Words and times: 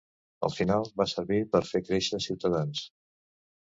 Al 0.47 0.53
final 0.55 0.87
va 1.03 1.07
servir 1.13 1.39
per 1.53 1.63
fer 1.71 1.85
créixer 1.91 2.25
Ciutadans. 2.31 2.87